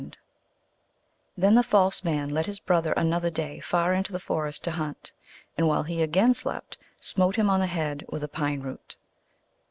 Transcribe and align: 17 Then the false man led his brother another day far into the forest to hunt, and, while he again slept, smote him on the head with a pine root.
17 0.01 0.15
Then 1.37 1.53
the 1.53 1.61
false 1.61 2.03
man 2.03 2.27
led 2.29 2.47
his 2.47 2.59
brother 2.59 2.91
another 2.93 3.29
day 3.29 3.59
far 3.59 3.93
into 3.93 4.11
the 4.11 4.17
forest 4.17 4.63
to 4.63 4.71
hunt, 4.71 5.13
and, 5.55 5.67
while 5.67 5.83
he 5.83 6.01
again 6.01 6.33
slept, 6.33 6.79
smote 6.99 7.35
him 7.35 7.51
on 7.51 7.59
the 7.59 7.67
head 7.67 8.03
with 8.09 8.23
a 8.23 8.27
pine 8.27 8.61
root. 8.61 8.95